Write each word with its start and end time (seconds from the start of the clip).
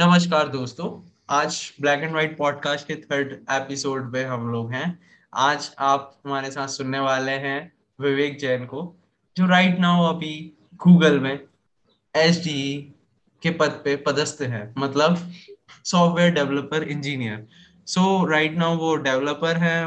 नमस्कार 0.00 0.48
दोस्तों, 0.48 0.88
आज 1.30 1.72
ब्लैक 1.80 2.02
एंड 2.02 2.10
व्हाइट 2.10 2.36
पॉडकास्ट 2.36 2.86
के 2.86 2.94
थर्ड 2.94 3.32
एपिसोड 3.50 4.12
पे 4.12 4.22
हम 4.24 4.48
लोग 4.52 4.72
हैं। 4.72 4.98
आज 5.34 5.70
आप 5.78 6.14
हमारे 6.26 6.50
साथ 6.50 6.68
सुनने 6.68 6.98
वाले 6.98 7.32
हैं 7.32 7.72
विवेक 8.00 8.38
जैन 8.38 8.64
को, 8.66 8.96
जो 9.36 9.46
राइट 9.46 9.78
नाउ 9.80 10.04
अभी 10.04 10.52
गूगल 10.76 11.20
में 11.20 11.38
एसडी 12.16 12.94
के 13.42 13.50
पद 13.50 13.80
पे 13.84 13.96
पदस्थ 13.96 14.42
है 14.42 14.74
मतलब 14.78 15.32
software 15.84 16.34
developer 16.34 16.82
engineer 16.82 17.46
so 17.86 18.24
right 18.26 18.58
now 18.58 18.76
वो 18.76 18.96
डेवलपर 18.96 19.56
है 19.56 19.86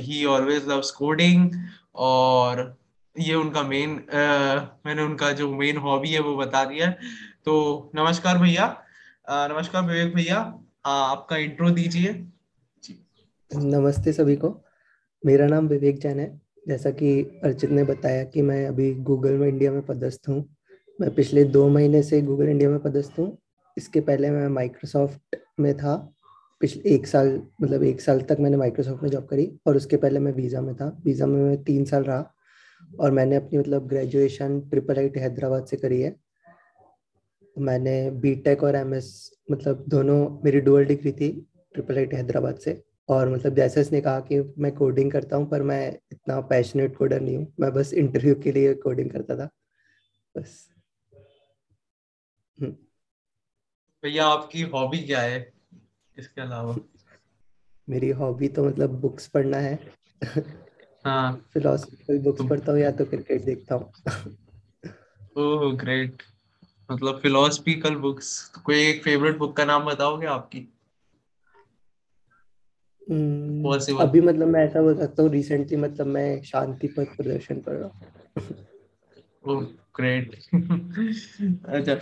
ही 0.00 0.24
ऑलवेज 0.24 0.68
लव्स 0.68 0.90
कोडिंग 0.90 1.50
और 1.94 2.76
ये 3.18 3.34
उनका 3.34 3.62
मेन 3.62 4.02
मैंने 4.86 5.02
उनका 5.02 5.32
जो 5.32 5.54
मेन 5.54 5.76
हॉबी 5.76 6.10
है 6.10 6.20
वो 6.20 6.36
बता 6.36 6.64
दिया। 6.64 6.90
तो 7.44 7.90
नमस्कार 7.94 8.38
भैया 8.38 8.76
नमस्कार 9.30 9.82
विवेक 9.86 10.14
भैया। 10.14 10.36
आपका 10.84 11.36
इंट्रो 11.36 11.68
दीजिए। 11.70 12.12
नमस्ते 13.50 14.12
सभी 14.12 14.34
को। 14.36 14.48
मेरा 15.22 15.46
नाम 15.46 15.66
विवेक 15.68 15.98
जैन 15.98 16.20
है। 16.20 16.26
जैसा 16.68 16.90
कि 16.90 17.12
अर्चित 17.44 17.70
ने 17.70 17.84
बताया 17.84 18.24
कि 18.24 18.42
मैं 18.42 18.66
अभी 18.66 18.92
गूगल 19.00 19.36
में 19.38 19.46
इंडिया 19.48 19.72
में 19.72 19.82
पदस्थ 19.82 20.28
हूँ। 20.28 20.38
मैं 20.98 21.14
पिछले 21.14 21.44
दो 21.46 21.66
महीने 21.68 22.02
से 22.02 22.20
गूगल 22.22 22.48
इंडिया 22.48 22.70
में 22.70 22.78
पदस्थ 22.78 23.18
हूँ। 23.18 23.36
इसके 23.76 24.00
पहले 24.00 24.30
मैं 24.30 24.48
माइक्रोसॉफ्ट 24.48 25.36
में 25.60 25.76
था। 25.76 25.94
पिछले 26.60 26.94
एक 26.94 27.06
साल 27.06 27.30
मतलब 27.62 27.82
एक 27.82 28.00
साल 28.00 28.20
तक 28.20 28.40
मैंने 28.40 28.56
माइक्रोसॉफ्ट 28.56 29.02
में 29.02 29.10
जॉब 29.10 29.26
करी 29.26 29.50
और 29.66 29.76
उसके 29.76 29.96
पहले 29.96 30.20
मैं 30.20 30.32
वीज़ा 30.32 30.60
में 30.60 30.74
था। 30.74 30.88
वीज़ा 31.04 31.26
में 31.26 31.42
मैं 31.42 31.62
तीन 31.64 31.84
साल 31.84 32.04
रहा 32.04 32.34
और 33.00 33.10
मैंने 33.10 33.36
अपनी 33.36 33.58
मतलब 33.58 33.86
ग्रेजुएशन 33.88 34.60
ट्रिपल 34.60 34.98
आई 34.98 35.10
हैदराबाद 35.16 35.66
से 35.66 35.76
करी 35.76 36.00
है। 36.00 36.14
मैंने 37.60 38.10
बीटेक 38.10 38.62
और 38.62 38.74
एमएस 38.74 39.38
मतलब 39.50 39.84
दोनों 39.88 40.42
मेरी 40.44 40.60
डुअल 40.60 40.84
डिग्री 40.84 41.12
थी 41.12 41.46
ट्रिपल 41.74 41.98
आई 41.98 42.08
हैदराबाद 42.14 42.56
से। 42.56 42.82
और 43.08 43.28
मतलब 43.28 43.54
जैसे 43.54 43.80
इसने 43.80 44.00
कहा 44.00 44.20
कि 44.20 44.54
मैं 44.58 44.72
कोडिंग 44.72 45.12
करता 45.12 45.36
हूँ 45.36 45.50
पर 45.50 45.62
मैं 45.62 45.98
इतना 46.12 46.40
पैशनेट 46.40 46.96
कोडर 46.96 47.20
नहीं 47.20 47.36
हूँ। 47.36 47.54
मैं 47.60 47.72
बस 47.72 47.92
इंटरव्यू 47.92 48.34
के 48.34 48.52
लिए 48.52 48.74
कोडिंग 48.74 49.10
करता 49.10 49.36
था। 49.36 49.48
बस। 50.36 50.68
हम्म। 52.60 52.72
भैया 54.04 54.26
आपकी 54.26 54.62
हॉबी 54.62 54.98
क्या 54.98 55.20
है? 55.20 55.52
इसके 56.18 56.40
अलावा। 56.40 56.76
मेरी 57.88 58.10
हॉबी 58.10 58.48
तो 58.48 58.64
मतलब 58.64 58.90
बुक्स 58.90 59.26
पढ़ना 59.26 59.56
है। 59.56 59.78
हाँ। 61.04 61.48
फिलोसफिकल 61.54 62.18
बुक्स 62.18 62.38
तो... 62.38 62.48
पढ़ता 62.48 62.72
हूँ 62.72 62.80
या 62.80 62.90
तो 62.90 63.04
क्रिकेट 63.04 63.44
देखता 63.44 63.74
हूँ। 63.74 63.92
ओह 65.36 65.76
ग्रेट 65.76 66.22
मतलब 66.90 67.18
फिलोसफिकल 67.18 67.94
बुक्स 67.94 68.48
कोई 68.64 68.76
एक 68.88 69.02
फेवरेट 69.04 69.38
बुक 69.38 69.56
का 69.56 69.64
नाम 69.64 69.84
बताओगे 69.84 70.26
आपकी? 70.26 70.68
hmm, 73.10 74.00
अभी 74.00 74.20
मतलब 74.20 74.48
मैं 74.48 74.64
ऐसा 74.64 74.82
बोल 74.82 74.96
सकता 74.96 75.22
हूँ 75.22 75.30
रिसेंटली 75.30 75.76
मतलब 75.76 76.06
मैं 76.06 76.42
शांति 76.42 76.88
पथ 76.88 77.16
प्रदर्शन 77.16 77.60
कर 77.60 77.72
रहा 77.72 77.88
हूँ। 77.88 79.76
ग्रेट 79.96 80.34
अच्छा 81.68 81.94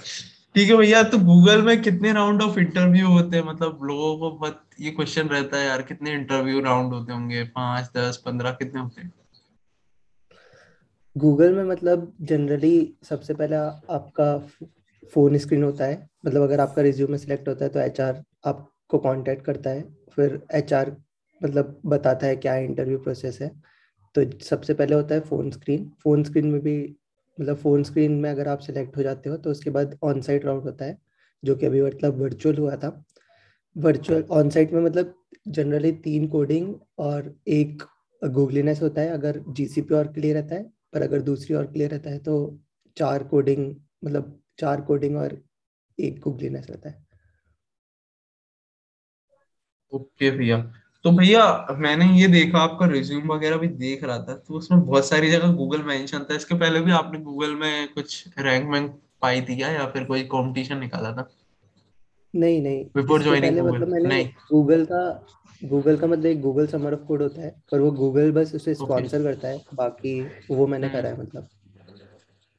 ठीक 0.55 0.70
है 0.70 0.77
भैया 0.77 1.03
तो 1.03 1.19
गूगल 1.19 1.62
में 1.62 1.83
कितने 1.83 2.12
राउंड 2.12 2.42
ऑफ़ 2.42 2.59
इंटरव्यू 2.59 3.09
होते 3.09 3.36
हैं? 3.36 3.44
मतलब 3.44 3.78
लोगों 3.83 4.19
को 4.19 4.31
बहुत 4.39 4.64
ये 4.81 4.91
क्वेश्चन 4.91 5.28
रहता 5.28 5.56
है 5.56 5.66
यार 5.66 5.83
कितने 5.83 6.12
इंटरव्यू 6.12 6.61
राउंड 6.61 6.92
होते 6.92 7.12
होंगे? 7.12 7.42
पाँच 7.44 7.91
दस 7.97 8.22
पंद्रह 8.27 8.50
कितने 8.53 8.81
होते 8.81 9.00
हैं? 9.00 9.12
गूगल 11.16 11.55
में 11.55 11.64
मतलब 11.64 12.12
जनरली 12.20 12.94
सबसे 13.03 13.34
पहला 13.34 13.83
आपका 13.91 14.48
फ़ोन 15.14 15.37
स्क्रीन 15.39 15.62
होता 15.62 15.84
है। 15.84 16.06
मतलब 16.27 16.42
अगर 16.42 16.61
आपका 16.61 16.83
रिज्यूम 16.83 17.17
सिलेक्ट 17.17 17.48
होता 17.48 17.64
है 17.64 17.70
तो 17.70 17.81
एचआर 17.81 18.23
आपको 18.47 18.99
कांटेक्ट 18.99 19.44
करता 19.44 19.71
है। 19.71 19.83
फिर 20.16 20.41
एचआर 20.55 20.97
मतलब 21.41 21.81
बताता 21.87 22.27
है 22.27 22.37
क्या 22.37 22.56
इंटरव्यू 22.59 22.99
प्रोसेस 22.99 23.38
है। 23.43 23.50
तो 24.15 24.31
सबसे 24.41 24.75
पहले 24.75 24.94
होता 24.94 25.15
है 25.15 25.21
फ़ोन 25.22 25.50
स्क्रीन 25.50 25.91
फ़ोन 26.03 26.22
स्क्रीन 26.25 26.47
में 26.47 26.60
भी 26.60 26.77
मतलब 27.38 27.56
फ़ोन 27.56 27.83
स्क्रीन 27.83 28.12
में 28.12 28.31
अगर 28.31 28.49
आप 28.49 28.59
सिलेक्ट 28.60 28.97
हो 28.97 29.03
जाते 29.03 29.31
हो 29.31 29.37
तो 29.37 29.50
उसके 29.50 29.71
बाद 29.71 29.99
ऑन 30.03 30.21
साइट 30.21 30.44
राउंड 30.44 30.62
होता 30.65 30.84
है, 30.84 30.99
जो 31.43 31.54
कि 31.56 31.66
अभी 31.66 31.83
मतलब 31.83 32.21
वर्चुअल 32.22 32.56
हुआ 32.56 32.77
था। 32.77 33.04
वर्चुअल 33.77 34.25
ऑन 34.31 34.50
साइट 34.50 34.72
में 34.72 34.81
मतलब 34.83 35.15
जनरली 35.49 35.93
तीन 36.04 36.27
कोडिंग 36.28 36.75
और 36.99 37.34
एक 37.49 37.83
गूगलीनेस 38.22 38.83
होता 38.83 39.00
है 39.00 39.10
अगर 39.10 39.41
जीसीपी 39.50 39.94
और 39.94 40.06
क्लियर 40.12 40.37
रहता 40.37 40.54
है। 40.54 40.62
पर 40.93 41.03
अगर 41.03 41.21
दूसरी 41.22 41.54
और 41.56 41.66
क्लियर 41.66 41.91
रहता 41.91 42.10
है 42.10 42.19
तो 42.19 42.34
चार 42.97 43.25
कोडिंग 43.25 43.75
मतलब 44.04 44.38
चार 44.59 44.81
कोडिंग 44.81 45.17
और 45.17 45.39
एक 45.99 46.21
गूगलीनेस 46.21 46.67
रहता 46.71 46.89
है। 46.89 47.07
ओके 49.93 50.31
भैया। 50.31 50.61
तो 51.05 51.11
भैया 51.11 51.45
मैंने 51.79 52.07
ये 52.21 52.27
देखा 52.29 52.59
आपका 52.59 52.87
रिज्यूम 52.87 53.33
वगैरह 53.33 53.57
भी 53.57 53.69
देख 53.69 54.05
रहा 54.05 54.19
था 54.19 54.35
तो 54.37 54.55
उसमें 54.55 54.81
बहुत 54.81 55.07
सारी 55.09 55.31
जगह 55.31 55.53
गूगल 55.53 55.83
मेंशन 55.83 56.25
था। 56.25 56.35
इसके 56.35 56.55
पहले 56.55 56.81
भी 56.81 56.93
आपने 56.93 57.19
गूगल 57.19 57.55
में 57.55 57.93
कुछ 57.93 58.25
रैंक 58.39 58.69
वैंक 58.73 58.91
पाई 59.23 59.41
थी 59.43 59.57
क्या 59.57 59.69
या 59.69 59.87
फिर 59.87 60.05
कोई 60.05 60.23
कंपटीशन 60.25 60.79
निकाला 60.79 61.13
था? 61.13 61.29
नहीं 62.35 62.61
नहीं। 62.63 62.85
बिफोर 62.97 63.23
ज्वाइनिंग 63.23 63.59
मतलब 63.59 63.89
मैंने 63.89 64.09
नहीं। 64.09 64.29
गूगल 64.51 64.85
का 64.85 65.03
गूगल 65.63 65.97
का 65.97 66.07
मतलब 66.07 66.27
एक 66.27 66.41
गूगल 66.41 66.67
समर 66.67 66.95
ऑफ़ 66.95 67.01
कोड 67.01 67.23
होता 67.23 67.43
है 67.43 67.51
पर 67.73 67.81
वो 67.81 67.91
गूगल 67.93 68.33
बस 68.33 68.55
उसे 68.55 68.75
स्पॉन्सर 68.75 69.19
okay. 69.19 69.23
करता 69.23 69.49
है 69.49 69.65
बाकी 69.75 70.21
वो 70.51 70.67
मैंने। 70.67 70.89
करा 70.89 71.09
है 71.09 71.21
मतलब। 71.21 71.49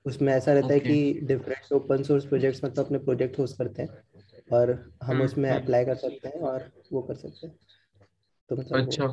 उसमें 0.10 0.34
ऐसा 0.34 0.54
रहता 0.54 0.68
okay. 0.68 0.74
है 0.74 0.80
कि 0.82 1.20
डिफरेंट 1.24 1.74
ओपन 1.74 2.04
सोर्स 2.04 2.26
प्रोजेक्ट्स 2.26 2.64
मतलब 2.66 2.86
अपने 2.86 2.98
प्रोजेक्ट 3.00 3.40
होस्ट 3.40 3.58
करते 3.58 3.82
हैं 3.82 3.90
और 4.54 4.72
हम 5.04 5.12
हम्म, 5.12 5.26
उसमें 5.26 5.50
अप्लाई 5.50 5.84
हम्म। 5.84 5.94
कर 5.94 6.00
सकते 6.00 6.28
हैं 6.28 6.42
और 6.42 6.70
वो 6.94 7.02
कर 7.02 7.16
सकते 7.16 7.48
हैं। 7.48 7.56
तो 8.50 8.56
मतलब 8.56 8.80
अच्छा। 8.80 9.08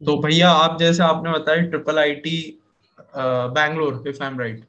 तो 0.00 0.16
भैया 0.22 0.50
आप 0.50 0.78
जैसे 0.78 1.02
आपने 1.02 1.32
बताया 1.32 1.62
triple 1.62 1.98
I 1.98 2.14
T 2.24 2.38
Bangalore 3.16 4.02
if 4.08 4.22
I 4.22 4.30
am 4.30 4.40
right 4.40 4.64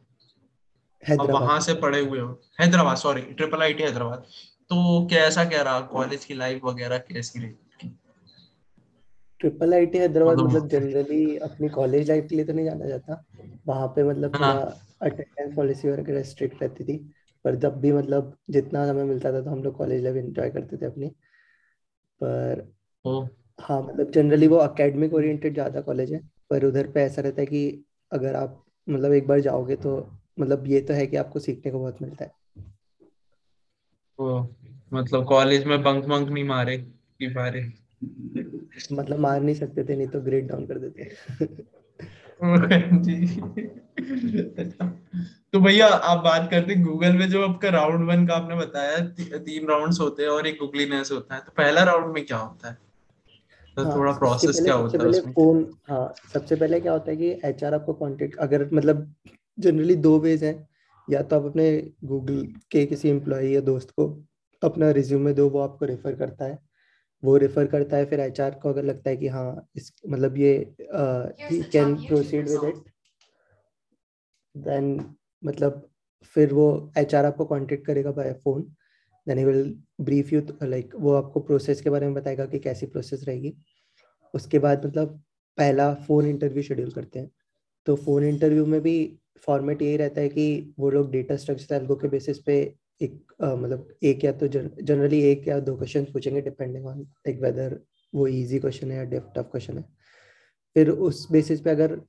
वहाँ 1.22 1.60
से 1.60 1.74
पढ़े 1.82 2.00
हुए 2.00 2.20
हो। 2.20 2.28
Hyderabad 2.60 2.98
sorry 2.98 3.22
triple 3.22 3.62
I 3.62 3.74
T 3.74 3.84
Hyderabad. 3.84 4.24
तो 4.72 5.06
कैसा 5.08 5.44
क्या 5.46 5.62
रहा 5.62 5.80
कॉलेज 5.92 6.26
की 6.26 6.34
लाइफ 6.34 6.64
वगैरह 6.64 6.98
कैसी 7.12 7.40
रही? 7.40 7.90
ट्रिपल 9.40 9.74
आई 9.74 9.86
टी 9.86 9.98
हैदराबाद 9.98 10.38
मतलब 10.38 10.68
जनरली 10.68 11.26
मतलब 11.26 11.50
अपनी 11.50 11.70
कॉलेज 11.70 12.10
लाइफ 12.10 12.28
के 12.30 12.36
लिए 12.36 12.46
तो 12.46 12.54
नहीं 12.54 12.66
जाना 12.66 12.86
जाता। 12.86 13.24
वहाँ 13.68 13.88
पे 13.88 14.04
मतलब 14.04 14.36
हाँ। 14.36 14.54
अटेंडेंस 15.02 15.56
पॉलिसी 15.56 15.90
वगैरह 15.90 16.24
स्ट्रिक्ट 16.24 16.62
रहती 16.62 16.84
थी। 16.84 16.98
पर 17.46 17.56
जब 17.56 17.80
भी 17.82 17.92
मतलब 17.92 18.36
जितना 18.50 18.86
समय 18.88 19.04
मिलता 19.04 19.32
था 19.34 19.42
तो 19.42 19.50
हम 19.50 19.64
लोग 19.64 19.76
कॉलेज 19.78 20.04
लाइफ 20.04 20.16
एंजॉय 20.16 20.50
करते 20.50 20.78
थे 20.78 20.86
अपनी। 20.86 21.08
पर 22.22 22.66
हाँ 23.60 23.82
मतलब 23.82 24.12
जनरली 24.12 24.48
वो 24.48 24.58
अकेडमिक 24.58 25.14
ओरिएंटेड 25.14 25.54
ज़्यादा 25.54 25.82
कॉलेज 25.82 26.14
है। 26.14 26.20
पर 26.50 26.66
उधर 26.66 26.88
पे 26.92 27.02
ऐसा 27.02 27.22
रहता 27.22 27.42
है 27.42 27.46
कि 27.48 27.86
अगर 28.12 28.36
आप 28.36 28.64
मतलब 28.90 29.14
एक 29.14 29.28
बार 29.28 29.40
जाओगे 29.40 29.76
तो 29.76 29.98
मतलब 30.40 30.68
ये 30.68 30.82
तो 30.82 30.94
है 30.94 31.08
कि 31.08 31.18
आपको 31.18 31.40
सीखने 31.40 31.72
को 31.72 31.80
बहुत 31.80 32.02
मिलता 32.02 32.26
है। 32.26 32.32
ओ, 34.20 34.48
मतलब 34.94 35.26
कॉलेज 35.26 35.66
में 35.66 35.82
बंक 35.84 36.06
बंक 36.06 36.30
नहीं 36.30 36.44
मारे 36.44 36.78
की 36.78 37.34
मारे। 37.34 37.62
मतलब 38.92 39.20
मार 39.20 39.42
नहीं 39.42 39.56
सकते 39.56 39.84
थे 39.84 39.96
नहीं 39.96 40.08
तो 40.08 40.22
ग्रेड 40.22 40.48
डाउन 40.48 40.66
कर 40.66 40.80
देते। 40.80 41.10
जी। 43.02 43.42
तो 45.54 45.60
भैया 45.60 45.88
आप 45.88 46.24
बात 46.24 46.48
करते 46.52 46.76
गूगल 46.76 47.14
में 47.14 47.30
जो 47.30 47.48
आपका 47.48 47.70
राउंड 47.70 48.10
वन 48.10 48.28
का 48.28 48.34
आपने 48.34 48.56
बताया 48.56 48.98
ती, 49.00 49.40
तीन 49.40 49.68
राउंड्स 49.68 50.00
होते 50.00 50.24
हैं 50.24 50.30
और 50.30 50.48
एक 50.48 50.58
गूगलीनेस 50.60 51.12
होता 51.12 51.36
है। 51.36 51.42
तो 51.42 51.52
पहला 51.58 51.84
राउंड 51.84 52.14
में 52.14 52.26
क्या 52.26 52.38
होता 52.38 52.70
है? 52.70 52.78
तो 53.76 53.84
हाँ, 53.84 53.96
थोड़ा 53.96 54.12
प्रोसेस 54.12 54.62
क्या 54.62 54.74
होता 54.74 55.04
है 55.04 55.10
उसमें? 55.10 55.34
फ़ोन 55.34 55.78
हाँ 55.90 56.14
सबसे 56.34 56.56
पहले 56.56 56.80
क्या 56.80 56.92
होता 56.92 57.12
है 57.12 57.18
कि 57.18 57.42
एचआर 57.46 57.74
आपको 57.74 57.94
कांटेक्ट 57.94 58.38
अगर 58.38 58.70
मतलब 58.74 59.16
जनरली 59.60 59.96
दो 59.96 60.20
वेज 60.20 60.44
हैं। 60.44 60.68
या 61.10 61.22
तो 61.22 61.36
आप 61.36 61.46
अपने 61.46 61.92
गूगल 62.04 62.48
के 62.72 62.86
किसी 62.86 63.10
एम्प्लॉय 63.10 63.48
या 63.48 63.62
दोस्त 63.62 63.92
को 63.92 64.24
अपना 64.64 64.92
रिज्यूमे 64.92 65.34
दो 65.34 65.50
वो 65.50 65.60
आपको 65.60 65.86
रेफर 65.86 66.16
करता 66.16 66.46
है। 66.46 66.67
वो 67.24 67.38
रेफर 67.38 67.68
करता 67.68 67.98
है 67.98 68.06
फिर 68.06 68.20
एचआर 68.20 68.60
को 68.64 68.70
अगर 68.70 68.84
लगता 68.84 69.10
है 69.10 69.18
कि 69.18 69.28
हाँ 69.28 69.68
इस 69.76 69.92
मतलब 70.10 70.38
ये 70.38 70.54
can 70.92 71.96
proceed 72.06 72.50
with 72.50 72.64
it 72.64 72.84
then 74.56 75.16
मतलब 75.44 75.88
फिर 76.36 76.54
वो 76.54 76.68
एचआर 76.98 77.26
आपको 77.26 77.46
कांटेक्ट 77.46 77.86
करेगा 77.86 78.12
by 78.12 78.34
phone 78.44 78.62
then 79.28 79.38
he 79.38 79.46
will 79.46 79.76
brief 80.02 80.34
you 80.34 80.42
like 80.64 80.96
वो 80.96 81.14
आपको 81.14 81.40
प्रोसेस 81.42 81.82
के 81.82 81.90
बारे 81.90 82.06
में 82.06 82.16
बताएगा 82.16 82.46
कि 82.46 82.60
कैसी 82.60 82.86
प्रोसेस 82.88 83.24
रहेगी। 83.28 83.54
उसके 84.34 84.60
बाद 84.60 84.86
मतलब 84.86 85.22
पहला 85.58 85.94
फ़ोन 86.08 86.26
इंटरव्यू 86.28 86.64
शेड्यूल 86.64 86.92
करते 86.92 87.20
हैं। 87.20 87.32
तो 87.88 87.96
फ़ोन 87.96 88.24
इंटरव्यू 88.24 88.66
में 88.66 88.82
भी 88.82 88.96
फॉर्मेट 89.48 89.82
यही 89.82 89.98
रहता 89.98 90.22
है 90.22 90.30
कि 90.30 90.74
वो 90.80 90.90
लोग 90.92 91.12
डेटा 91.12 91.36
स्ट्रक्चर 91.38 91.76
एल्गो 91.76 91.96
के 91.96 92.08
बेसिस 92.08 92.40
पे 92.40 92.58
एक 93.02 93.34
मतलब 93.42 93.88
एक 94.04 94.24
या 94.24 94.32
तो 94.34 94.48
जनरली 94.48 95.22
एक 95.24 95.48
या 95.48 95.60
दो 95.60 95.76
क्वेश्चन 95.76 96.06
पूछेंगे 96.14 96.42
डिपेंडिंग 96.42 96.86
ऑन 96.86 97.02
लाइक 97.02 97.42
वेदर 97.42 97.80
वो 98.14 98.28
इजी 98.28 98.60
क्वेश्चन 98.60 98.92
है 98.92 98.98
या 98.98 99.20
टफ 99.36 99.50
क्वेश्चन 99.52 99.78
है। 99.78 99.84
फिर 100.76 100.90
उस 100.90 101.28
बेसिस 101.32 101.62
पे 101.62 101.70
अगर 101.70 102.00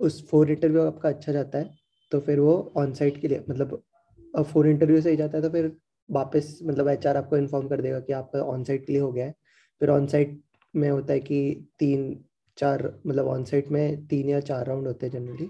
उस 0.00 0.26
फोर 0.28 0.50
इंटरव्यू 0.50 0.82
आपका 0.82 1.08
अच्छा 1.08 1.32
जाता 1.32 1.58
है 1.58 1.70
तो 2.12 2.20
फिर 2.20 2.40
वो 2.40 2.72
ऑन 2.76 2.92
साइट 2.94 3.20
के 3.20 3.28
लिए 3.28 3.44
मतलब 3.50 3.82
फोर 4.42 4.68
इंटरव्यू 4.68 5.00
से 5.00 5.10
ही 5.10 5.16
जाता 5.16 5.36
है 5.36 5.42
तो 5.42 5.50
फिर 5.50 5.70
वापस 6.08 6.58
मतलब 6.62 6.88
एच 6.88 7.06
आपको 7.06 7.36
इन्फॉर्म 7.36 7.68
कर 7.68 7.80
देगा 7.80 8.00
कि 8.00 8.12
आपका 8.12 8.42
ऑन 8.44 8.64
साइट 8.64 8.86
के 8.86 8.92
लिए 8.92 9.02
हो 9.02 9.12
गया 9.12 9.26
है। 9.26 9.34
फिर 9.80 9.90
ऑन 9.90 10.06
साइट 10.06 10.40
में 10.74 10.88
होता 10.90 11.12
है 11.12 11.20
कि 11.20 11.68
तीन, 11.78 12.24
चार 12.58 12.82
मतलब 13.06 13.26
ऑन 13.26 13.44
साइट 13.44 13.68
में 13.68 14.06
तीन 14.06 14.28
या 14.28 14.40
चार 14.40 14.66
राउंड 14.66 14.86
होते 14.86 15.06
हैं 15.06 15.12
जनरली 15.12 15.48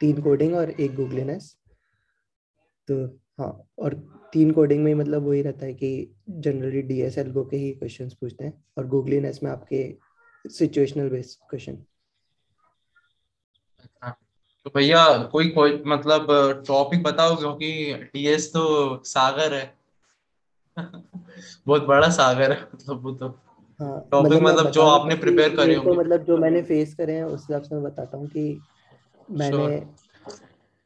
तीन 0.00 0.20
कोडिंग 0.22 0.54
और 0.54 0.70
एक 0.70 0.94
गूगलीनेस 0.94 1.54
तो 2.88 3.06
हाँ 3.40 3.68
और 3.78 3.94
तीन 4.32 4.50
कोडिंग 4.50 4.84
में 4.84 4.94
मतलब 4.94 5.22
वही 5.22 5.42
रहता 5.42 5.66
है 5.66 5.74
कि 5.74 6.16
जनरली 6.30 6.82
डी 6.82 7.00
एस 7.00 7.18
एल 7.18 7.30
गो 7.30 7.44
के 7.44 7.56
ही 7.56 7.72
क्वेश्चन 7.72 8.08
पूछते 8.08 8.44
हैं 8.44 8.64
और 8.78 8.86
गूगलीनेस 8.86 9.40
में 9.42 9.50
आपके 9.50 9.98
सिचुएशनल 10.50 11.08
बेस्ड 11.08 11.50
क्वेश्चन 11.50 11.78
तो 14.64 14.70
भैया 14.74 15.18
कोई 15.18 15.48
कोई 15.48 15.82
मतलब 15.86 16.26
टॉपिक 16.66 17.02
बताओ 17.02 17.36
क्योंकि 17.36 17.94
टीएस 18.12 18.48
तो 18.48 18.64
सागर 19.04 19.54
है। 19.54 19.74
बहुत 21.66 21.82
बड़ा 21.82 22.08
सागर 22.08 22.52
है 22.52 22.68
मतलब 22.74 23.02
वो 23.02 23.12
तो। 23.12 23.28
हाँ 23.80 24.08
टॉपिक 24.10 24.32
मतलब, 24.32 24.42
मतलब 24.42 24.70
जो 24.70 24.82
आपने 24.82 25.14
प्रिपेयर 25.14 25.56
करे 25.56 25.74
होंगे। 25.74 25.92
मतलब 25.92 26.24
जो 26.24 26.36
मैंने 26.36 26.62
फेस 26.62 26.94
करे 26.94 27.12
हैं 27.12 27.24
उस 27.24 27.40
हिसाब 27.40 27.62
से 27.62 27.74
मैं 27.74 27.84
बताता 27.84 28.16
हूँ 28.16 28.28
कि 28.28 28.60
मैंने 29.30 29.86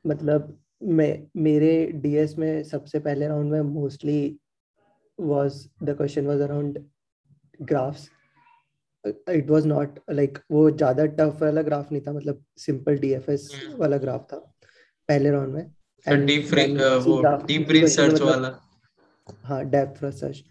मतलब 0.07 0.64
मैं 0.85 1.27
मेरे 1.37 1.87
डीएस 1.95 2.39
में 2.39 2.63
सबसे 2.63 2.99
पहले 3.01 3.27
राउंड 3.29 3.53
में 3.53 3.61
mostly 3.61 4.39
was 5.21 5.69
the 5.83 5.91
question 5.91 6.27
was 6.27 6.41
around 6.41 6.79
graphs 7.63 8.09
it 9.05 9.51
was 9.51 9.67
not 9.67 9.99
like 10.11 10.39
वो 10.51 10.71
ज़्यादा 10.71 11.07
टफ 11.07 11.43
वाला 11.43 11.63
ग्राफ 11.63 11.93
नहीं 11.93 12.03
था 12.03 12.13
मतलब 12.13 12.45
सिंपल 12.57 12.99
डीएफएस 12.99 13.51
hmm. 13.51 13.79
वाला 13.81 13.97
ग्राफ 13.97 14.27
था 14.33 14.37
पहले 15.09 15.31
राउंड 15.31 15.55
में 15.55 16.27
डीप 16.27 16.49
वो 17.07 17.21
डीप 17.47 17.71
रिसर्च 17.71 18.13
मतलब 18.13 18.27
वाला 18.27 18.59
हाँ 19.45 19.65
डेप्थ 19.65 20.05
रिसर्च 20.05 20.45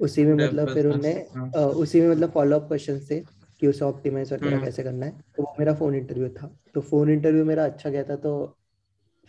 उसी 0.00 0.24
में 0.24 0.34
मतलब 0.34 0.72
फिर 0.74 0.86
उन्होंने 0.86 1.12
हाँ। 1.36 1.66
उसी 1.66 2.00
में 2.00 2.08
मतलब 2.08 2.30
फॉलो 2.30 2.56
अप 2.56 2.68
क्वेश्चन 2.68 3.00
थे 3.10 3.20
कि 3.62 3.66
उसे 3.66 3.84
ऑप्टिमाइज 3.84 4.32
वगैरह 4.32 4.56
hmm. 4.56 4.64
कैसे 4.64 4.82
करना 4.82 5.06
है 5.06 5.20
तो 5.36 5.54
मेरा 5.58 5.74
फ़ोन 5.74 5.94
इंटरव्यू 5.94 6.28
था 6.28 6.56
तो 6.74 6.80
फ़ोन 6.80 7.10
इंटरव्यू 7.10 7.44
मेरा 7.44 7.64
अच्छा 7.64 7.90
गया 7.90 8.04
था 8.04 8.16
तो 8.16 8.56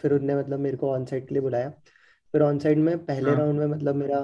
फिर 0.01 0.13
उनने 0.13 0.35
मतलब 0.35 0.59
मेरे 0.59 0.77
को 0.77 0.91
ऑन 0.91 1.05
साइड 1.05 1.27
के 1.27 1.35
लिए 1.35 1.41
बुलाया। 1.41 1.69
फिर 2.33 2.41
ऑन 2.41 2.59
साइड 2.59 2.77
में 2.77 2.97
पहले 3.05 3.35
राउंड 3.35 3.59
हाँ। 3.59 3.67
में 3.67 3.75
मतलब 3.75 3.95
मेरा 3.95 4.19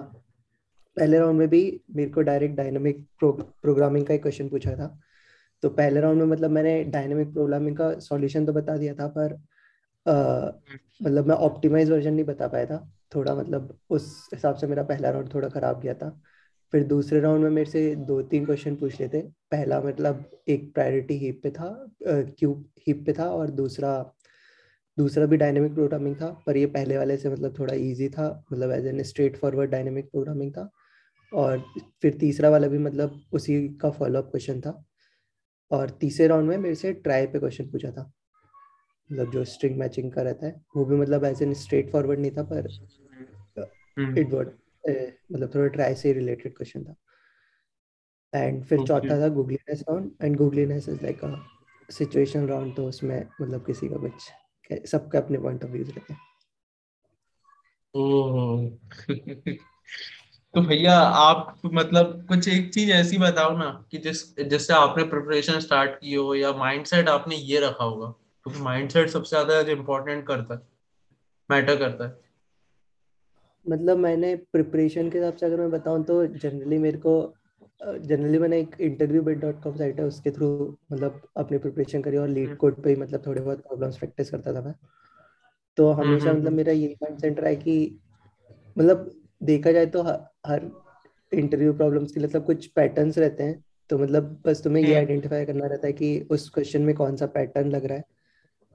पहले 0.97 1.19
राउंड 1.19 1.39
में 1.39 1.47
भी 1.49 1.81
मेरे 1.95 2.09
को 2.11 2.21
डायरेक्ट 2.21 2.55
डायनामिक 2.55 3.05
प्रोग्रामिंग 3.19 4.05
का 4.05 4.13
एक 4.13 4.21
क्वेश्चन 4.21 4.49
पूछा 4.49 4.75
था। 4.75 4.97
तो 5.63 5.69
पहले 5.69 5.99
राउंड 6.01 6.19
में 6.19 6.27
मतलब 6.27 6.51
मैंने 6.51 6.83
डायनामिक 6.83 7.31
प्रोग्रामिंग 7.33 7.77
का 7.77 7.93
सॉल्यूशन 7.99 8.45
तो 8.45 8.53
बता 8.53 8.77
दिया 8.77 8.93
था 8.93 9.07
पर 9.17 9.33
मतलब 10.05 11.27
मैं 11.27 11.35
ऑप्टिमाइज 11.37 11.91
वर्जन 11.91 12.13
नहीं 12.13 12.25
बता 12.25 12.47
पाया 12.47 12.65
था। 12.65 12.89
थोड़ा 13.15 13.35
मतलब 13.35 13.77
उस 13.89 14.29
हिसाब 14.33 14.55
से 14.55 14.67
मेरा 14.67 14.83
पहला 14.83 15.09
राउंड 15.09 15.33
थोड़ा 15.33 15.49
खराब 15.49 15.79
गया 15.81 15.93
था। 15.93 16.09
फिर 16.73 16.83
दूसरे 16.83 17.19
राउंड 17.19 17.43
में 17.43 17.49
मेरे 17.49 17.69
से 17.69 17.95
दो 17.97 18.21
तीन 18.23 18.45
क्वेश्चन 18.45 18.75
पूछ 18.75 18.99
लेते। 18.99 19.21
पहला 19.51 19.79
मतलब 19.81 20.23
एक 20.47 20.73
प्रायोरिटी 20.73 21.17
हीप 21.17 21.39
पे 21.43 21.51
था 21.51 21.69
क्यूब 22.03 22.65
हीप 22.87 23.03
पे 23.05 23.13
था 23.13 23.29
और 23.29 23.49
दूसरा 23.51 23.91
दूसरा 24.97 25.25
भी 25.25 25.37
डायनेमिक 25.37 25.73
प्रोग्रामिंग 25.73 26.15
था 26.15 26.27
पर 26.47 26.57
ये 26.57 26.65
पहले 26.67 26.97
वाले 26.97 27.17
से 27.17 27.29
मतलब 27.29 27.57
थोड़ा 27.59 27.73
इजी 27.73 28.09
था 28.09 28.27
मतलब 28.51 28.71
as 28.71 28.85
an 28.87 29.03
straightforward 29.37 29.71
dynamic 29.71 30.09
programming 30.11 30.51
था। 30.53 30.69
और 31.31 31.63
फिर 32.01 32.17
तीसरा 32.19 32.49
वाला 32.49 32.67
भी 32.67 32.77
मतलब 32.77 33.21
उसी 33.33 33.67
का 33.81 33.89
फॉलोअप 33.91 34.29
क्वेश्चन 34.31 34.59
था। 34.61 34.83
और 35.71 35.89
तीसरे 36.01 36.27
राउंड 36.27 36.49
में 36.49 36.57
मेरे 36.57 36.75
से 36.75 36.91
ट्राई 36.93 37.25
पे 37.27 37.39
क्वेश्चन 37.39 37.69
पूछा 37.71 37.91
था। 37.91 38.11
मतलब 39.09 39.31
जो 39.31 39.43
स्ट्रिंग 39.45 39.77
मैचिंग 39.77 40.11
का 40.11 40.21
रहता 40.21 40.45
है 40.47 40.61
वो 40.75 40.85
भी 40.85 40.95
मतलब 40.95 41.25
एज 41.25 41.41
एन 41.43 41.53
स्ट्रेट 41.53 41.89
फॉरवर्ड 41.91 42.19
नहीं 42.19 42.31
था 42.31 42.43
पर 42.43 42.67
इट 44.19 44.33
वर्ड 44.33 44.49
मतलब 45.31 45.49
थोड़ा 45.55 45.67
ट्राई 45.69 45.95
से 45.95 46.13
रिलेटेड 46.13 46.55
क्वेश्चन 46.57 46.83
था। 46.83 46.95
एंड 48.33 48.63
फिर 48.63 48.85
चौथा 48.87 49.19
था 49.21 49.27
Googliness 49.29 49.83
round 49.89 50.11
and 50.21 50.37
Googliness 50.37 50.89
is 50.89 51.03
like 51.03 51.23
a 51.25 51.35
situation 51.89 52.47
round 52.47 52.75
तो 52.75 52.87
उसमें 52.87 53.19
मतलब 53.41 53.65
किसी 53.65 53.89
का 53.89 53.97
कुछ 53.97 54.29
सबका 54.71 55.19
अपने 55.19 55.37
पॉइंट 55.37 55.63
ऑफ़ 55.63 55.71
व्यूज़ 55.71 55.91
रहते 55.91 56.13
हैं। 56.13 56.19
तो 60.53 60.61
भैया 60.61 60.99
आप 60.99 61.61
मतलब 61.65 62.25
कुछ 62.27 62.47
एक 62.47 62.73
चीज़ 62.73 62.91
ऐसी 62.91 63.17
बताओ 63.17 63.57
ना 63.57 63.85
कि 63.91 63.97
जिस 63.97 64.39
जिससे 64.39 64.73
आपने 64.73 65.03
प्रिपरेशन 65.03 65.59
स्टार्ट 65.59 65.91
की 65.91 66.13
हो 66.13 66.35
या 66.35 66.53
माइंडसेट 66.53 67.09
आपने 67.09 67.35
ये 67.35 67.59
रखा 67.59 67.83
होगा 67.83 68.07
क्योंकि 68.07 68.59
तो 68.59 68.65
माइंडसेट 68.65 69.09
सबसे 69.09 69.29
ज़्यादा 69.29 69.71
इम्पोर्टेंट 69.71 70.27
करता 70.27 70.53
है 70.53 70.61
मैटर 71.51 71.75
करता 71.75 72.03
है। 72.05 72.19
मतलब 73.69 73.97
मैंने 73.97 74.35
प्रिपरेशन 74.35 75.09
के 75.09 75.17
हिसाब 75.17 75.35
से 75.35 75.45
अगर 75.45 75.57
मैं 75.57 75.71
बताऊँ 75.71 76.03
तो 76.03 76.27
जनरली 76.27 76.77
मेरे 76.77 76.97
को 76.97 77.33
जनरली 77.83 78.39
मैंने 78.39 78.59
एक 78.59 78.75
interview 78.81 79.21
bit 79.21 79.37
dot 79.37 79.63
com 79.63 79.75
site 79.75 79.99
है 79.99 80.05
उसके 80.05 80.31
थ्रू 80.31 80.77
मतलब 80.93 81.21
अपनी 81.37 81.57
प्रिपरेशन 81.57 82.01
करी 82.01 82.17
और 82.17 82.27
लीड 82.27 82.57
कोड 82.57 82.73
हम्म। 82.73 82.83
पे 82.83 82.89
ही 82.89 82.95
मतलब 82.95 83.23
थोड़े 83.27 83.41
बहुत 83.41 83.59
प्रॉब्लम्स 83.59 83.97
प्रैक्टिस 83.97 84.29
करता 84.29 84.53
था 84.53 84.61
मैं 84.61 84.73
तो 85.77 85.91
हम्म, 85.91 86.07
हमेशा 86.07 86.29
हम्म, 86.29 86.39
मतलब 86.39 86.53
मेरा 86.53 86.71
ये 86.71 86.95
माइंड 87.03 87.19
सेट 87.19 87.39
रहा 87.39 87.49
है 87.49 87.55
कि 87.55 87.99
मतलब 88.77 89.11
देखा 89.43 89.71
जाए 89.71 89.85
तो 89.85 90.01
हर 90.47 90.71
इंटरव्यू 91.33 91.73
प्रॉब्लम्स 91.73 92.11
के 92.11 92.19
लिए 92.19 92.27
मतलब 92.27 92.45
कुछ 92.45 92.67
पैटर्न्स 92.67 93.17
रहते 93.17 93.43
हैं 93.43 93.63
तो 93.89 93.97
मतलब 93.97 94.41
बस 94.45 94.63
तुम्हें 94.63 94.83
ये 94.83 94.95
आइडेंटिफाई। 94.95 95.45
करना 95.45 95.65
रहता 95.65 95.87
है 95.87 95.93
कि 95.93 96.27
उस 96.31 96.49
क्वेश्चन 96.49 96.81
में 96.81 96.95
कौन 96.95 97.15
सा 97.15 97.25
पैटर्न 97.25 97.69
लग 97.69 97.85
रहा 97.85 97.97
है 97.97 98.03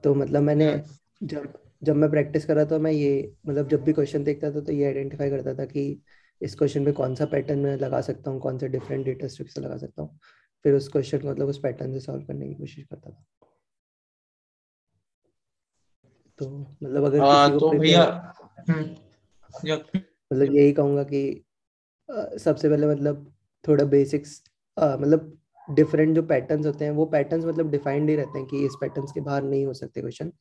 तो 0.03 0.15
मतलब 0.15 0.41
मैंने। 0.41 0.83
जब 1.23 1.53
जब 1.83 1.95
मैं 1.95 2.09
प्रैक्टिस 2.09 2.45
कर 2.45 2.55
रहा 2.55 2.65
था 2.65 2.77
मैं 2.77 2.91
ये 2.91 3.33
मतलब 3.47 3.67
जब 3.67 3.83
भी 3.83 3.93
क्वेश्चन 3.93 4.23
देखता 4.23 4.51
था 4.51 4.61
तो 4.61 4.71
ये 4.71 4.85
आइडेंटिफाई 4.85 5.29
करता 5.29 5.53
था 5.53 5.65
कि 5.65 6.01
इस 6.41 6.55
क्वेश्चन 6.55 6.81
में 6.81 6.93
कौन 6.93 7.15
सा 7.15 7.25
पैटर्न 7.25 7.59
मैं 7.59 7.75
लगा 7.77 8.01
सकता 8.01 8.31
हूँ 8.31 8.39
कौन 8.41 8.57
सा 8.57 8.67
डिफरेंट 8.67 9.05
डेटा 9.05 9.27
स्ट्रिक्स 9.27 9.57
लगा 9.57 9.77
सकता 9.77 10.01
हूँ? 10.01 10.19
फिर 10.65 10.73
उस 10.73 10.87
क्वेश्चन 10.87 11.19
को 11.19 11.29
मतलब 11.29 11.47
उस 11.47 11.59
पैटर्न 11.63 11.93
से 11.93 11.99
सॉल्व 11.99 12.25
करने 12.25 12.47
की 12.47 12.53
कोशिश 12.53 12.85
करता 12.85 13.09
था। 13.09 13.25
तो 16.39 16.49
मतलब 16.83 17.03
अगर 17.03 17.19
आ, 17.19 17.47
तो 17.49 17.69
भैया 17.69 18.33
मतलब 19.65 20.55
यही 20.55 20.73
कहूँगा 20.73 21.03
कि 21.03 21.45
सबसे 22.11 22.69
पहले 22.69 22.87
मतलब 22.87 23.33
थोड़ा 23.67 23.83
बेसिक्स 23.85 24.41
मतलब 24.79 25.37
डिफरेंट 25.69 26.15
जो 26.15 26.23
पैटर्न्स 26.23 26.65
होते 26.65 26.85
हैं 26.85 26.91
वो 26.91 27.05
पैटर्न्स 27.05 27.45
मतलब 27.45 27.71
डिफाइंड 27.71 28.09
ही 28.09 28.15
रहते 28.15 28.39
हैं 28.39 28.47
कि 28.47 28.65
इस 28.65 28.77
पैटर्न्स 28.81 29.11
के 29.11 29.21
बाहर 29.21 29.43
नहीं 29.43 29.65
हो 29.65 29.73
सकते 29.73 30.01
क्वेश्चन 30.01 30.31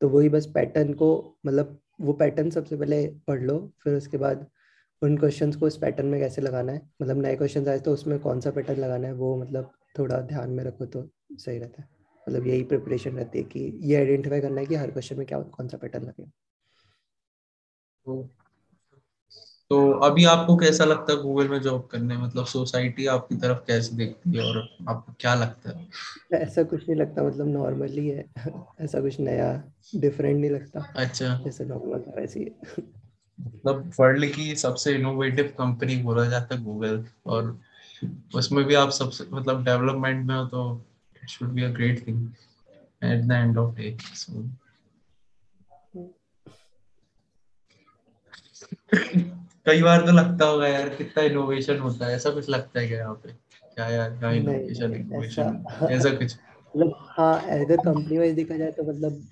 तो 0.00 0.08
वही 0.08 0.28
बस 0.28 0.46
पैटर्न 0.46 0.92
को 0.92 1.38
मतलब 1.46 1.78
वो 2.00 2.12
पैटर्न 2.12 2.50
सबसे 2.50 2.76
पहले 2.76 3.06
पढ़ 3.26 3.40
लो 3.40 3.72
फिर 3.84 3.94
उसके 3.94 4.16
बाद 4.16 4.46
उन 5.02 5.16
क्वेश्चंस 5.16 5.56
को 5.56 5.66
इस 5.66 5.76
पैटर्न 5.76 6.06
में 6.06 6.20
कैसे 6.20 6.42
लगाना 6.42 6.72
है? 6.72 6.90
मतलब 7.02 7.22
नए 7.22 7.36
क्वेश्चन 7.36 7.68
आए 7.68 7.78
तो 7.78 7.92
उसमें 7.92 8.18
कौन 8.18 8.40
सा 8.40 8.50
पैटर्न 8.50 8.80
लगाना 8.80 9.08
है? 9.08 9.14
वो 9.14 9.36
मतलब 9.36 9.72
थोड़ा 9.98 10.20
ध्यान 10.20 10.50
में 10.50 10.64
रखो 10.64 10.86
तो 10.86 11.10
सही 11.32 11.58
रहता 11.58 11.82
है। 11.82 11.88
मतलब 12.28 12.46
यही 12.46 12.62
प्रिपरेशन 12.62 13.16
रहती 13.16 13.38
है 13.38 13.44
कि 13.44 13.78
ये 13.82 13.96
आइडेंटिफाई 13.96 14.40
करना 14.40 14.60
है 14.60 14.66
कि 14.66 14.74
हर 14.74 14.90
क्वेश्चन 14.90 15.16
में 15.16 15.26
क्या 15.26 15.40
कौन 15.40 15.68
सा 15.68 15.76
पैटर्न 15.76 16.04
लगेगा 16.04 16.30
तो 19.70 19.92
अभी 19.92 20.24
आपको 20.24 20.56
कैसा 20.56 20.84
लगता 20.84 21.12
है 21.12 21.22
गूगल 21.22 21.48
में 21.48 21.60
जॉब 21.60 21.88
करने 21.92 22.16
मतलब 22.16 22.46
सोसाइटी 22.46 23.06
आपकी 23.06 23.36
तरफ़ 23.36 23.58
कैसे 23.58 23.96
देखती 23.96 24.36
है 24.36 24.42
और 24.42 24.68
आपको 24.88 25.14
क्या 25.20 25.34
लगता 25.34 25.78
है? 25.78 25.88
ऐसा 26.32 26.62
कुछ 26.62 26.88
नहीं 26.88 27.00
लगता 27.00 27.22
मतलब 27.22 27.48
नॉर्मली 27.48 28.08
है। 28.08 28.24
ऐसा 28.80 29.00
कुछ 29.00 29.20
नया 29.20 29.64
डिफरेंट 29.96 30.40
नहीं 30.40 30.50
लगता। 30.50 30.92
अच्छा। 30.96 31.40
जैसे 31.44 31.64
नॉर्मल 31.64 32.00
था 32.00 32.14
वैसे 32.16 32.40
ही। 32.40 32.52
मतलब 33.38 33.92
वर्ल्ड 34.00 34.30
की 34.32 34.54
सबसे 34.56 34.94
इनोवेटिव 34.94 35.54
कंपनी 35.58 35.96
बोला 36.02 36.24
जाता 36.26 36.54
है 36.54 36.62
गूगल 36.64 37.04
और 37.26 37.58
उसमें 38.34 38.64
भी 38.64 38.74
आप 38.74 38.90
सबसे 38.90 39.24
मतलब 39.32 39.64
डेवलपमेंट 39.64 40.26
में 40.26 40.34
हो 40.34 40.44
तो 40.46 40.64
it 41.22 41.28
should 41.28 41.48
be 41.48 41.62
a 41.62 41.68
great 41.68 42.06
thing 42.06 42.26
at 43.04 43.24
the 43.24 43.32
end 43.32 43.58
of 43.58 43.74
day 43.76 43.96
so 44.14 44.42
कई 49.66 49.82
बार 49.82 50.06
तो 50.06 50.12
लगता 50.12 50.46
होगा 50.46 50.68
यार 50.68 50.88
कितना 50.88 51.22
इनोवेशन 51.24 51.78
होता 51.78 52.06
है 52.06 52.14
ऐसा 52.14 52.30
कुछ 52.30 52.48
लगता 52.48 52.80
है 52.80 52.86
क्या 52.88 52.98
यहाँ 52.98 53.14
पे? 53.14 53.32
क्या 53.74 53.88
यार 53.88 54.10
क्या 54.18 54.30
इनोवेशन 54.30 54.94
इनोवेशन 54.94 55.64
ऐसा 55.90 56.10
कुछ? 56.10 56.36
मतलब 56.74 56.94
हाँ 57.10 57.34
अगर 57.60 57.76
कंपनी 57.76 58.18
वाइज 58.18 58.34
देखा 58.34 58.56
जाए 58.56 58.70
तो 58.72 58.82
मतलब 58.82 59.22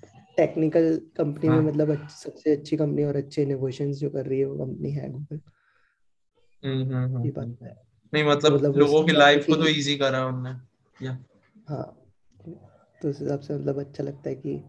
टेक्निकल 0.41 0.95
कंपनी 1.17 1.47
हाँ. 1.47 1.61
में 1.61 1.71
मतलब 1.71 2.07
सबसे 2.07 2.51
अच्छी 2.51 2.77
कंपनी 2.77 3.03
और 3.03 3.15
अच्छे 3.15 3.41
इनोवेशंस 3.41 3.97
जो 3.97 4.09
कर 4.09 4.25
रही 4.25 4.39
है 4.39 4.45
वो 4.45 4.65
कंपनी 4.65 4.91
है 4.91 5.09
गूगल 5.11 5.39
हम्म 6.63 6.83
हम्म, 6.83 7.15
हम्म 7.15 7.25
ये 7.25 7.31
बात। 7.31 7.57
है। 7.63 7.75
नहीं 8.13 8.23
मतलब, 8.23 8.53
मतलब 8.53 8.77
लोगों 8.77 9.03
की 9.05 9.11
लाइफ 9.11 9.45
को 9.47 9.55
तो 9.55 9.67
इजी 9.67 9.95
करा 9.97 10.25
उन्होंने 10.25 11.05
या। 11.05 11.17
हाँ। 11.69 11.97
तो 13.01 13.09
उस 13.09 13.21
हिसाब 13.21 13.39
से 13.39 13.53
मतलब 13.53 13.79
अच्छा 13.79 14.03
लगता 14.03 14.29
है 14.29 14.35
कि 14.35 14.63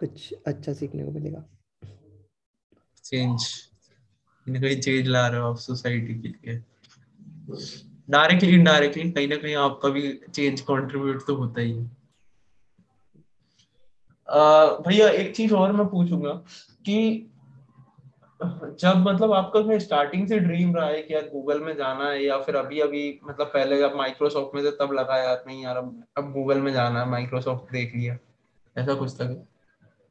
कुछ 0.00 0.34
अच्छा 0.46 0.72
सीखने 0.72 1.04
को 1.04 1.10
मिलेगा। 1.10 1.44
चेंज 3.04 3.44
कहीं 4.46 4.80
चेंज 4.80 5.08
ला 5.08 5.26
रहे 5.28 5.40
हो 5.40 5.48
आप 5.48 5.56
सोसाइटी 5.56 6.14
के 6.14 6.28
लिए। 6.28 6.62
डायरेक्टली 8.10 8.54
इनडायरेक्टली 8.54 9.10
कहीं 9.10 9.28
ना 9.28 9.36
कहीं 9.36 9.54
आपका 9.54 9.88
भी 9.88 10.20
चेंज 10.34 10.60
कंट्रीब्यूट 10.60 11.26
तो 11.26 11.34
होता 11.36 11.60
ही 11.60 11.72
है। 11.72 12.01
भैया 14.88 15.08
एक 15.08 15.36
चीज़ 15.36 15.54
और 15.54 15.72
मैं 15.72 15.86
पूछूँगा 15.86 16.32
कि 16.86 17.28
जब 18.80 18.94
मतलब 18.96 19.32
आपका 19.32 19.78
स्टार्टिंग 19.78 20.28
से 20.28 20.38
ड्रीम 20.38 20.76
रहा 20.76 20.86
है 20.86 21.02
कि 21.02 21.14
यार 21.14 21.22
गूगल 21.22 21.60
में 21.60 21.76
जाना 21.76 22.10
है 22.10 22.24
या 22.24 22.38
फिर 22.38 22.56
अभी 22.56 22.80
अभी 22.80 23.20
मतलब 23.24 23.46
पहले 23.46 23.78
जब 23.78 23.94
माइक्रोसॉफ्ट 23.96 24.54
में 24.54 24.64
थे 24.64 24.70
तब 24.70 24.92
लगा 24.92 25.16
यार 25.16 25.44
नहीं 25.46 25.62
यार 25.62 25.76
अब 25.76 26.04
अब 26.16 26.32
गूगल 26.32 26.60
में 26.60 26.72
जाना 26.72 27.00
है 27.00 27.10
माइक्रोसॉफ्ट 27.10 27.72
देख 27.72 27.96
लिया। 27.96 28.18
ऐसा 28.78 28.94
कुछ 28.94 29.20
था 29.20 29.24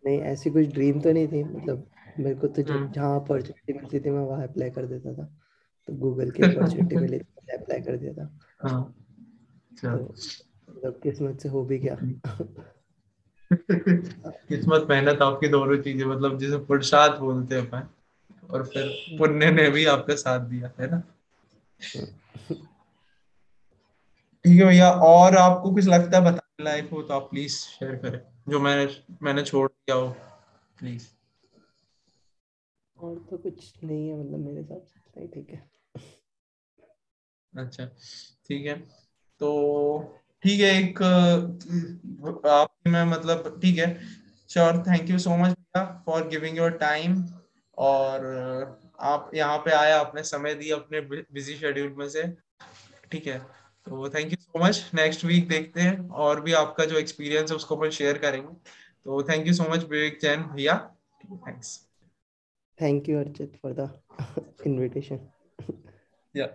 नहीं 0.05 0.21
ऐसी 0.21 0.49
कुछ 0.49 0.65
ड्रीम 0.65 1.01
तो 1.01 1.11
नहीं 1.11 1.27
थी 1.27 1.43
मतलब 1.43 1.87
मेरे 2.19 2.35
को 2.35 2.47
तो 2.47 2.61
जहाँ 2.61 3.19
अपॉर्चुनिटी 3.19 3.73
मिलती 3.73 3.99
थी 3.99 4.09
मैं 4.09 4.19
वहाँ 4.19 4.47
अप्लाई 4.47 4.69
कर 4.69 4.85
देता 4.85 5.13
था। 5.13 5.23
तो 5.87 5.93
गूगल 5.93 6.31
की 6.31 6.43
अपॉर्चुनिटी 6.43 6.95
मिली 7.01 7.19
तो 7.19 7.57
अप्लाई 7.57 7.81
कर 7.81 7.97
दिया 7.97 8.13
था। 8.13 8.39
हाँ। 8.59 8.95
तो 9.85 10.13
मतलब 10.69 10.99
किस्मत 11.03 11.39
से 11.39 11.49
हो 11.49 11.63
भी 11.65 11.79
गया। 11.79 11.95
किस्मत 13.53 14.85
मेहनत 14.89 15.21
आपकी 15.21 15.47
दोनों 15.47 15.77
चीज़ें 15.77 16.05
मतलब 16.05 16.37
जिसे 16.39 16.57
पुरुषार्थ 16.65 17.19
बोलते 17.19 17.55
हैं 17.55 17.67
अपन 17.67 17.87
और 18.49 18.65
फिर 18.65 18.87
पुण्य 19.17 19.51
ने 19.51 19.69
भी 19.69 19.85
आपका 19.85 20.15
साथ 20.15 20.39
दिया 20.39 20.71
है 20.79 20.89
ना? 20.91 21.01
ठीक 24.45 24.59
है 24.59 24.65
भैया 24.65 24.91
और 24.91 25.35
आपको 25.35 25.73
कुछ 25.73 25.85
लगता 25.85 26.17
है 26.17 26.23
बताने 26.23 26.63
लायक 26.63 26.89
हो 26.89 27.01
तो 27.01 27.13
आप 27.13 27.29
प्लीज़ 27.31 27.55
शेयर 27.57 27.95
करें। 27.95 28.19
जो 28.49 28.59
मैंने 28.59 28.87
मैंने 29.21 29.43
छोड़ 29.43 29.67
दिया 29.69 29.95
हो 29.95 30.09
प्लीज़ 30.79 31.07
और 32.97 33.15
तो 33.29 33.37
कुछ 33.37 33.73
नहीं 33.83 34.07
है 34.09 34.17
मतलब 34.19 34.39
मेरे 34.39 34.59
हिसाब 34.59 34.81
से 34.81 35.19
नहीं 35.19 35.27
ठीक 35.29 35.49
है। 35.49 35.69
अच्छा 37.53 37.85
ठीक 38.47 38.65
है। 38.65 38.75
तो 39.41 40.20
ठीक 40.43 40.59
है 40.59 40.69
एक 40.77 41.01
आप 42.49 42.73
मैं 42.87 43.03
मतलब 43.05 43.59
ठीक 43.61 43.77
है। 43.79 43.87
Sure 44.49 44.77
thank 44.87 45.09
you 45.09 45.17
so 45.19 45.35
much 45.37 45.49
भैया 45.49 45.83
फॉर 46.05 46.27
गिविंग 46.27 46.57
योर 46.57 46.71
टाइम 46.77 47.23
और 47.77 48.25
आप 49.11 49.31
यहाँ 49.35 49.57
पे 49.65 49.71
आया 49.73 49.99
आपने 49.99 50.23
समय 50.25 50.55
दिया 50.55 50.75
अपने 50.75 51.01
बिज़ी 51.01 51.55
शेड्यूल 51.55 51.93
में 51.97 52.07
से। 52.09 52.23
ठीक 53.11 53.27
है 53.27 53.37
तो 53.87 54.09
thank 54.09 54.31
you 54.31 54.37
so 54.39 54.63
much 54.63 54.89
next 54.95 55.25
week 55.25 55.47
देखते 55.49 55.81
हैं 55.81 56.09
और 56.25 56.41
भी 56.41 56.53
आपका 56.55 56.85
जो 56.85 56.97
एक्सपीरियंस 56.97 57.51
है 57.51 57.55
उसको 57.55 57.75
अपन 57.75 57.89
शेयर 57.91 58.17
करेंगे। 58.17 58.53
तो 59.05 59.21
thank 59.29 59.47
you 59.47 59.53
so 59.53 59.69
much 59.71 59.83
Vivek 59.83 60.19
Jain 60.21 60.43
भैया। 60.45 60.75
Thanks 61.47 61.79
thank 62.79 63.09
you 63.09 63.19
Archit 63.19 63.57
for 63.61 63.73
the 63.73 63.89
invitation 64.65 65.19
या 66.35 66.45